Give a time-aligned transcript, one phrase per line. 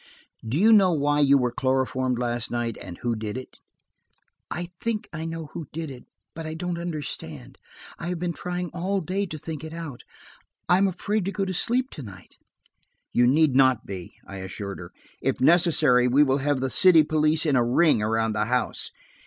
[0.43, 3.59] "Do you know why you were chloroformed last night, and who did it?"
[4.49, 7.59] "I think I know who did it, but I don't understand.
[7.99, 10.01] I have been trying all day to think it out.
[10.67, 12.33] I'm afraid to go to sleep to night."
[13.13, 14.91] "You need not be," I assured her
[15.21, 18.89] "If necessary we will have the city police in a ring around the house.